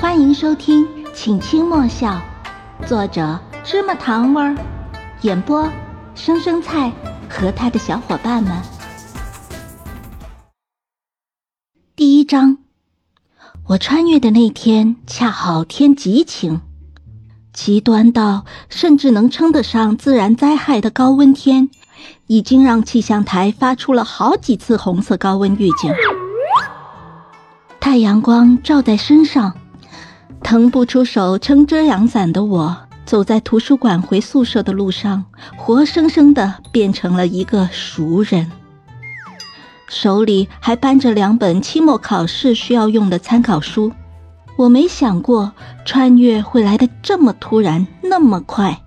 [0.00, 2.22] 欢迎收听《请轻莫笑》，
[2.86, 4.56] 作者芝麻糖味儿，
[5.22, 5.68] 演播
[6.14, 6.92] 生生菜
[7.28, 8.52] 和他的小伙伴们。
[11.96, 12.58] 第一章，
[13.66, 16.60] 我穿越的那天恰好天极晴，
[17.52, 21.70] 极端到甚至能称得上自然灾害的高温天，
[22.28, 25.92] 已经让气象台发出了好几次红色高温预警。
[27.80, 29.56] 太阳光照在身上，
[30.48, 35.26] 腾不出手撑遮阳伞的我，走在图书馆回宿舍的路上，
[35.58, 38.50] 活生生的变成了一个熟人。
[39.90, 43.92] 手里还搬着两本期末考试需要用的参考书。
[44.56, 45.52] 我没想过
[45.84, 48.80] 穿越会来得这么突然，那么快。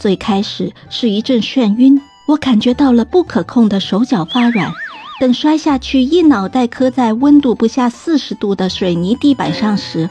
[0.00, 4.72] 最开始是一阵眩晕，我感觉到了不可控的手脚发软。
[5.20, 10.08] 等摔下去，一脑袋磕在温度不下四十度的水泥地板上时，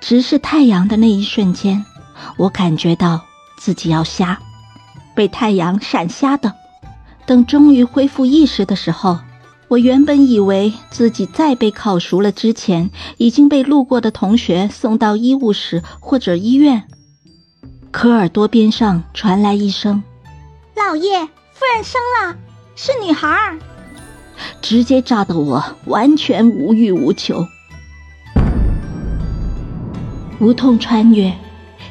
[0.00, 1.84] 直视太阳的那一瞬间，
[2.36, 3.24] 我感觉到
[3.58, 4.38] 自己要瞎，
[5.14, 6.54] 被太阳闪瞎的。
[7.26, 9.18] 等终于恢复意识的时候，
[9.68, 16.84] 我原本以为自己在被烤熟了之前，已经被路过的同学送到医务室或者医院。
[17.90, 20.02] 可耳朵边上传来一声
[20.74, 22.36] ：“老爷，夫人生了，
[22.76, 23.58] 是女孩儿。”
[24.62, 27.46] 直接炸得我完全无欲无求，
[30.40, 31.34] 无痛穿越，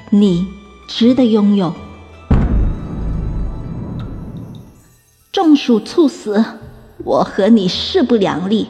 [0.09, 0.48] 你
[0.88, 1.73] 值得拥有。
[5.31, 6.44] 中暑猝死，
[7.03, 8.68] 我和你势不两立。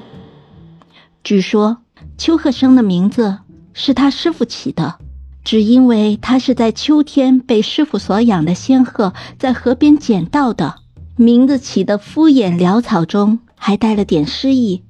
[1.24, 1.78] 据说
[2.18, 3.40] 邱鹤生的名字
[3.74, 4.96] 是他师傅起的，
[5.44, 10.76] 只因为他是在秋天被师傅所养的仙鹤在河边捡到的，
[11.16, 13.40] 名字起的敷衍潦草中。
[13.60, 14.84] 还带了点诗意，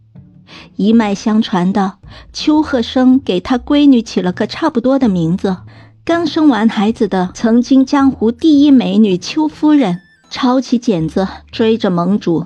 [0.76, 1.94] 一脉相传的，
[2.32, 5.58] 邱鹤生给他闺女起了个差不多的名字。
[6.06, 12.46] 刚生完孩子的曾经江湖第一美女邱夫人，抄起剪子追着盟主，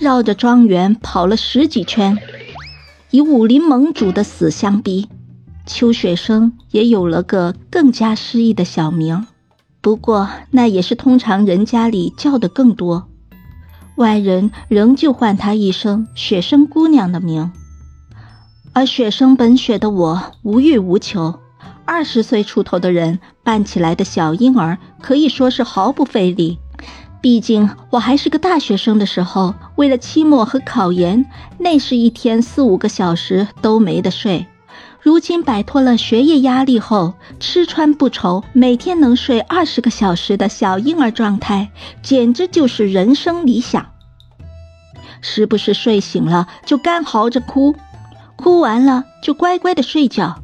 [0.00, 2.18] 绕着庄园跑了十几圈。
[3.10, 5.08] 以武林盟主的死相比，
[5.66, 9.26] 邱雪生也有了个更加诗意的小名，
[9.82, 13.08] 不过那也是通常人家里叫的更多。
[13.96, 17.52] 外人仍旧唤她一声“雪生姑娘”的名，
[18.72, 21.38] 而雪生本雪的我无欲无求。
[21.84, 26.58] 二十岁出头的人扮起来的小婴儿可以说是毫不费力。
[27.20, 31.24] 毕竟我还是个大学生的时候，为了期末和考研，
[31.58, 34.46] 那是一天四五个小时都没得睡。
[35.02, 43.84] 如今摆脱了学业压力后，吃穿不愁，每天能睡二十个小时的小婴儿状态，简直就是人生理想。
[45.20, 47.74] 时不时睡醒了就干嚎着哭，
[48.36, 50.40] 哭完了就乖乖的睡觉。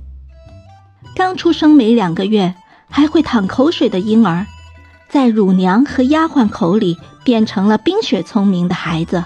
[1.15, 2.57] 刚出生没两个月
[2.91, 4.47] 还会淌口水的婴儿，
[5.09, 9.25] 在乳娘和丫鬟口里变成了冰雪聪明的孩子。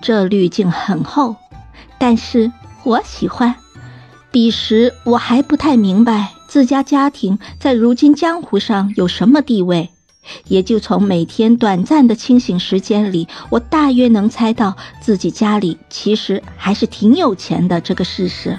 [0.00, 1.36] 这滤镜很厚，
[1.98, 2.50] 但是
[2.84, 3.54] 我喜欢。
[4.34, 9.90] 彼时我还不太明白自家家庭在如今江湖上有什么地位，
[10.48, 18.58] 也就从每天短暂的清醒时间里，我大约能猜到自己家里其实还是挺有钱的这个事实。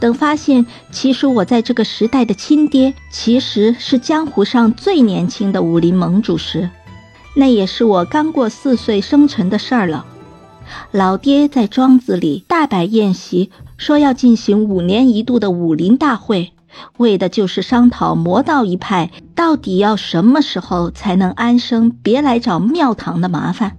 [0.00, 6.70] 等发现其实我在这个时代的亲爹其实是江湖上最年轻的武林盟主时，
[7.36, 10.06] 那也是我刚过四岁生辰的事儿了。
[10.92, 13.50] 老爹在庄子里大摆宴席。
[13.82, 16.52] 说要进行五年一度的武林大会，
[16.98, 23.76] 为的就是商讨魔道一派到底要什么时候才能安生，别来找庙堂的麻烦。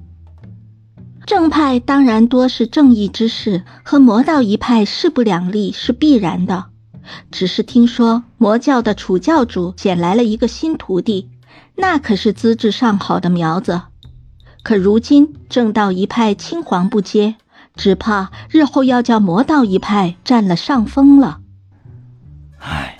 [1.26, 6.66] 正派当然多是正义之士，和魔道一派势不两立是必然的。
[7.32, 11.30] 只是听说魔教的楚教主捡来了一个新徒弟，
[11.78, 13.84] 那可是资质上好的苗子。
[14.64, 17.36] 可如今正道一派青黄不接。
[17.76, 21.40] 只怕日后要叫魔道一派占了上风了。
[22.60, 22.98] 唉，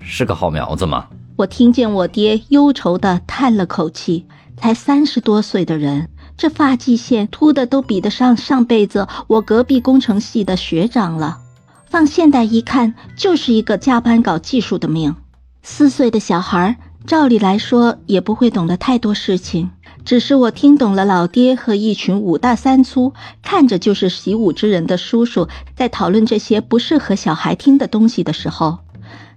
[0.00, 1.06] 是个好苗子嘛。
[1.36, 4.26] 我听见我爹忧愁的叹了口气。
[4.56, 11.38] 才三十多岁的人，这发际线秃的都比得上上辈子我隔壁工程系的学长了。
[11.86, 15.16] 放现代一看，就是一个加班搞技术的命。
[15.62, 16.76] 四岁的小孩，
[17.06, 19.70] 照理来说也不会懂得太多事情。
[20.04, 23.12] 只是我听懂了老爹和一群五大三粗
[23.42, 28.78] 看着就是习武之人的叔叔在讨论这些不适合小孩听的东西的时候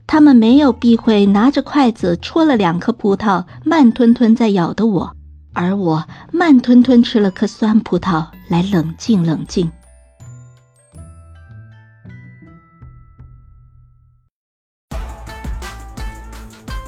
[0.07, 5.15] 他们没有避讳拿着筷子戳了两颗葡萄慢吞吞在咬的我
[5.53, 9.71] 而我慢吞吞吃了颗酸葡萄来冷静冷静。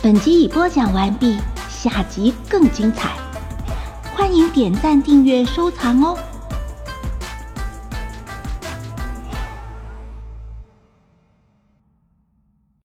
[0.05, 1.35] 本集已播讲完毕
[1.67, 3.24] 下集更精彩。
[4.15, 6.17] 欢迎点赞、订阅、收藏哦。